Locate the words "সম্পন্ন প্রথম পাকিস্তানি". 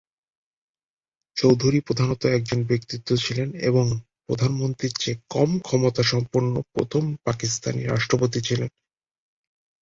6.03-7.81